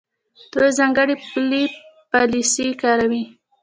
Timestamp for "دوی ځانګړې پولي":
0.53-1.63